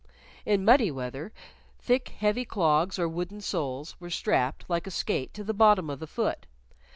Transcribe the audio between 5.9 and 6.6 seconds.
of the foot.